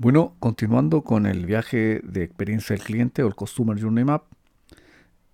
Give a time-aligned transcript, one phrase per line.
[0.00, 4.22] Bueno, continuando con el viaje de experiencia del cliente o el Customer Journey Map,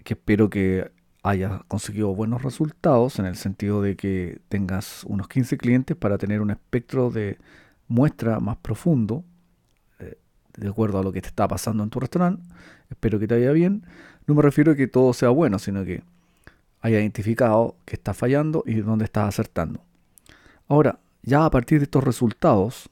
[0.02, 0.90] que espero que
[1.22, 6.40] haya conseguido buenos resultados en el sentido de que tengas unos 15 clientes para tener
[6.40, 7.38] un espectro de
[7.86, 9.22] muestra más profundo
[10.00, 10.18] eh,
[10.56, 12.42] de acuerdo a lo que te está pasando en tu restaurante.
[12.90, 13.86] Espero que te vaya bien.
[14.26, 16.02] No me refiero a que todo sea bueno, sino que
[16.80, 19.80] haya identificado que está fallando y dónde estás acertando.
[20.66, 22.90] Ahora, ya a partir de estos resultados,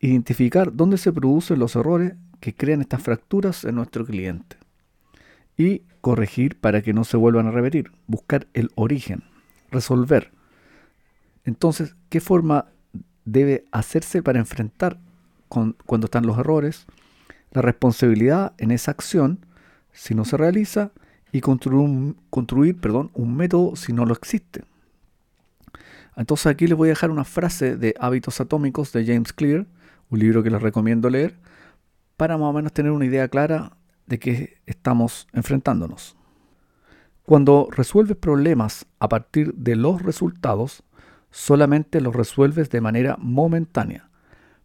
[0.00, 4.56] identificar dónde se producen los errores que crean estas fracturas en nuestro cliente
[5.56, 9.24] y corregir para que no se vuelvan a repetir, buscar el origen,
[9.70, 10.30] resolver.
[11.44, 12.66] Entonces, ¿qué forma
[13.24, 15.00] debe hacerse para enfrentar
[15.48, 16.86] cuando están los errores?
[17.50, 19.40] La responsabilidad en esa acción
[19.92, 20.92] si no se realiza
[21.32, 22.78] y construir, un, construir
[23.14, 24.62] un método si no lo existe.
[26.18, 29.66] Entonces aquí les voy a dejar una frase de Hábitos Atómicos de James Clear,
[30.10, 31.38] un libro que les recomiendo leer,
[32.16, 33.76] para más o menos tener una idea clara
[34.06, 36.16] de qué estamos enfrentándonos.
[37.22, 40.82] Cuando resuelves problemas a partir de los resultados,
[41.30, 44.10] solamente los resuelves de manera momentánea.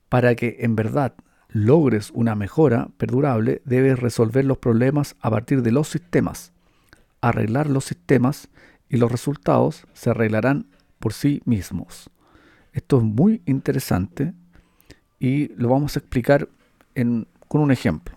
[0.09, 1.13] Para que en verdad
[1.49, 6.51] logres una mejora perdurable, debes resolver los problemas a partir de los sistemas,
[7.21, 8.49] arreglar los sistemas
[8.89, 10.72] y los resultados se arreglarán
[11.03, 12.09] por sí mismos.
[12.71, 14.33] Esto es muy interesante
[15.19, 16.47] y lo vamos a explicar
[16.95, 18.15] con un ejemplo.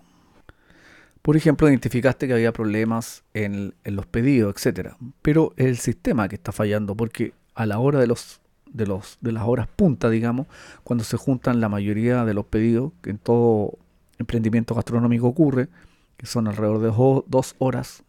[1.21, 4.93] Por ejemplo, identificaste que había problemas en, los pedidos, etc.
[5.21, 8.39] Pero el sistema que está fallando, porque a la hora de los
[8.71, 10.47] de, los, de las horas punta, digamos,
[10.85, 13.77] cuando se juntan la mayoría de los pedidos, que en todo
[14.17, 15.67] emprendimiento gastronómico ocurre,
[16.15, 18.03] que son alrededor de dos horas,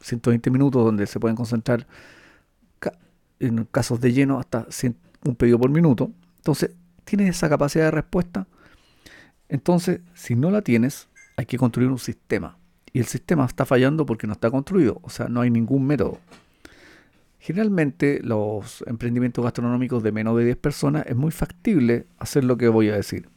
[0.00, 1.88] 120 eh, minutos, donde se pueden concentrar
[3.42, 4.66] en casos de lleno hasta
[5.24, 6.10] un pedido por minuto.
[6.38, 6.70] Entonces,
[7.04, 8.46] ¿tienes esa capacidad de respuesta?
[9.48, 12.56] Entonces, si no la tienes, hay que construir un sistema.
[12.92, 16.18] Y el sistema está fallando porque no está construido, o sea, no hay ningún método.
[17.38, 22.68] Generalmente los emprendimientos gastronómicos de menos de 10 personas es muy factible hacer lo que
[22.68, 23.28] voy a decir.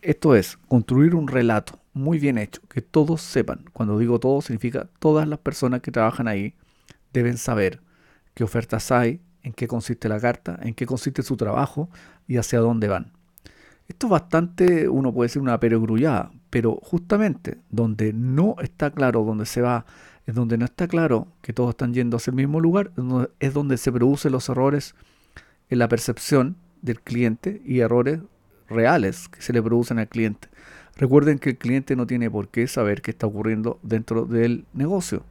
[0.00, 3.64] Esto es, construir un relato muy bien hecho, que todos sepan.
[3.72, 6.54] Cuando digo todo, significa todas las personas que trabajan ahí
[7.12, 7.82] deben saber
[8.34, 11.88] qué ofertas hay, en qué consiste la carta, en qué consiste su trabajo
[12.26, 13.12] y hacia dónde van.
[13.88, 19.46] Esto es bastante, uno puede decir una perogrullada, pero justamente donde no está claro dónde
[19.46, 19.84] se va,
[20.26, 22.92] es donde no está claro que todos están yendo hacia el mismo lugar,
[23.40, 24.94] es donde se producen los errores
[25.70, 28.20] en la percepción del cliente y errores
[28.68, 30.48] reales que se le producen al cliente.
[30.96, 35.24] Recuerden que el cliente no tiene por qué saber qué está ocurriendo dentro del negocio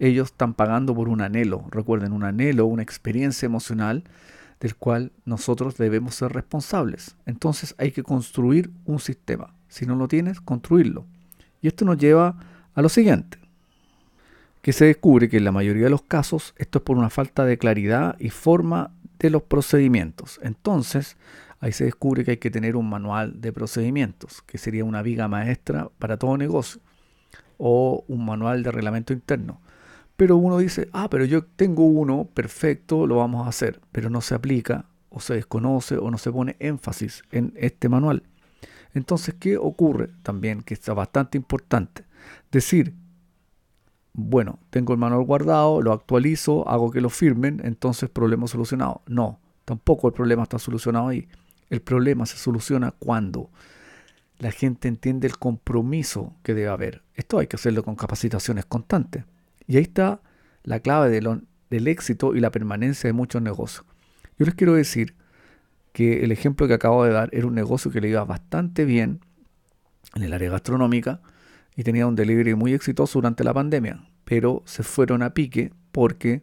[0.00, 4.04] ellos están pagando por un anhelo, recuerden, un anhelo, una experiencia emocional
[4.58, 7.16] del cual nosotros debemos ser responsables.
[7.26, 9.54] Entonces hay que construir un sistema.
[9.68, 11.06] Si no lo tienes, construirlo.
[11.62, 12.36] Y esto nos lleva
[12.74, 13.38] a lo siguiente,
[14.62, 17.44] que se descubre que en la mayoría de los casos esto es por una falta
[17.44, 20.40] de claridad y forma de los procedimientos.
[20.42, 21.16] Entonces,
[21.60, 25.28] ahí se descubre que hay que tener un manual de procedimientos, que sería una viga
[25.28, 26.80] maestra para todo negocio,
[27.58, 29.60] o un manual de reglamento interno.
[30.20, 34.20] Pero uno dice, ah, pero yo tengo uno, perfecto, lo vamos a hacer, pero no
[34.20, 38.24] se aplica o se desconoce o no se pone énfasis en este manual.
[38.92, 40.10] Entonces, ¿qué ocurre?
[40.22, 42.04] También que está bastante importante.
[42.52, 42.92] Decir,
[44.12, 49.00] bueno, tengo el manual guardado, lo actualizo, hago que lo firmen, entonces problema solucionado.
[49.06, 51.28] No, tampoco el problema está solucionado ahí.
[51.70, 53.48] El problema se soluciona cuando
[54.38, 57.04] la gente entiende el compromiso que debe haber.
[57.14, 59.24] Esto hay que hacerlo con capacitaciones constantes.
[59.70, 60.20] Y ahí está
[60.64, 63.86] la clave del éxito y la permanencia de muchos negocios.
[64.36, 65.14] Yo les quiero decir
[65.92, 69.20] que el ejemplo que acabo de dar era un negocio que le iba bastante bien
[70.16, 71.20] en el área gastronómica
[71.76, 76.42] y tenía un delivery muy exitoso durante la pandemia, pero se fueron a pique porque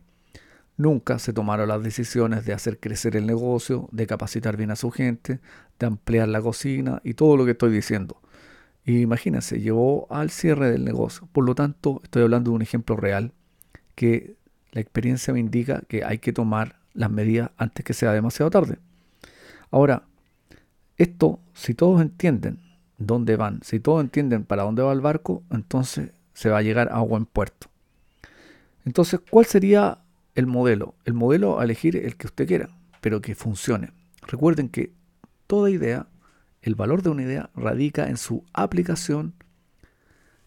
[0.77, 4.89] nunca se tomaron las decisiones de hacer crecer el negocio, de capacitar bien a su
[4.89, 5.41] gente,
[5.77, 8.21] de ampliar la cocina y todo lo que estoy diciendo.
[8.87, 11.27] Y imagínense, llevó al cierre del negocio.
[11.33, 13.33] Por lo tanto, estoy hablando de un ejemplo real
[13.95, 14.37] que
[14.71, 18.79] la experiencia me indica que hay que tomar las medidas antes que sea demasiado tarde.
[19.71, 20.03] Ahora,
[20.95, 22.61] esto, si todos entienden
[22.97, 26.87] dónde van, si todos entienden para dónde va el barco, entonces se va a llegar
[26.89, 27.67] a buen puerto.
[28.85, 29.97] Entonces, ¿cuál sería
[30.33, 30.95] el modelo?
[31.03, 32.69] El modelo a elegir el que usted quiera,
[33.01, 33.91] pero que funcione.
[34.27, 34.93] Recuerden que
[35.45, 36.07] toda idea
[36.61, 39.33] el valor de una idea radica en su aplicación,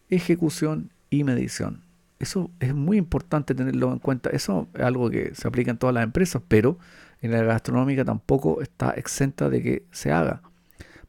[0.09, 1.85] ejecución y medición.
[2.19, 4.31] Eso es muy importante tenerlo en cuenta.
[4.31, 6.79] Eso es algo que se aplica en todas las empresas, pero
[7.23, 10.43] en la gastronómica tampoco está exenta de que se haga.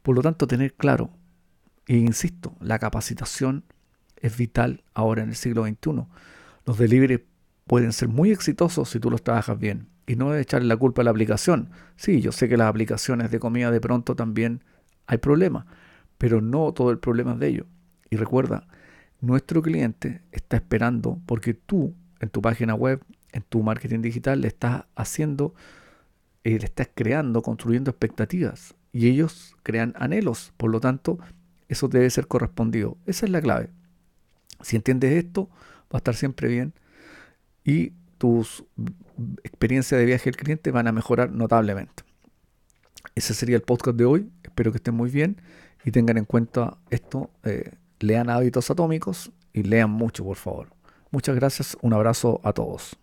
[0.02, 1.10] Por lo tanto, tener claro,
[1.86, 3.64] e insisto, la capacitación
[4.16, 6.06] es vital ahora en el siglo XXI.
[6.64, 7.24] Los delivery
[7.66, 9.88] pueden ser muy exitosos si tú los trabajas bien.
[10.06, 11.70] Y no echarle la culpa a la aplicación.
[11.96, 14.64] Sí, yo sé que las aplicaciones de comida de pronto también
[15.06, 15.66] hay problemas,
[16.18, 17.66] pero no todo el problema es de ellos.
[18.10, 18.66] Y recuerda,
[19.20, 23.02] nuestro cliente está esperando porque tú en tu página web,
[23.32, 25.54] en tu marketing digital, le estás haciendo,
[26.44, 28.74] eh, le estás creando, construyendo expectativas.
[28.92, 30.52] Y ellos crean anhelos.
[30.56, 31.18] Por lo tanto,
[31.68, 32.96] eso debe ser correspondido.
[33.06, 33.70] Esa es la clave.
[34.60, 35.48] Si entiendes esto,
[35.92, 36.74] va a estar siempre bien
[37.64, 38.64] y tus
[39.42, 42.04] experiencias de viaje del cliente van a mejorar notablemente.
[43.14, 44.30] Ese sería el podcast de hoy.
[44.52, 45.40] Espero que estén muy bien
[45.82, 47.30] y tengan en cuenta esto.
[47.42, 50.68] Eh, lean hábitos atómicos y lean mucho, por favor.
[51.10, 51.74] Muchas gracias.
[51.80, 52.98] Un abrazo a todos.